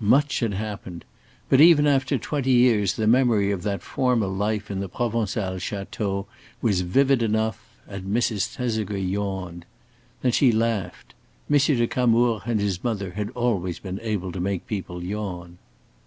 Much 0.00 0.40
had 0.40 0.54
happened. 0.54 1.04
But 1.50 1.60
even 1.60 1.86
after 1.86 2.16
twenty 2.16 2.50
years 2.52 2.94
the 2.94 3.06
memory 3.06 3.50
of 3.50 3.62
that 3.64 3.82
formal 3.82 4.32
life 4.32 4.70
in 4.70 4.80
the 4.80 4.88
Provencal 4.88 5.26
château 5.56 6.24
was 6.62 6.80
vivid 6.80 7.22
enough; 7.22 7.76
and 7.86 8.04
Mrs. 8.06 8.46
Thesiger 8.54 8.96
yawned. 8.96 9.66
Then 10.22 10.32
she 10.32 10.50
laughed. 10.50 11.12
Monsieur 11.46 11.76
de 11.76 11.86
Camours 11.86 12.40
and 12.46 12.58
his 12.58 12.82
mother 12.82 13.10
had 13.10 13.28
always 13.34 13.80
been 13.80 14.00
able 14.00 14.32
to 14.32 14.40
make 14.40 14.66
people 14.66 15.04
yawn. 15.04 15.58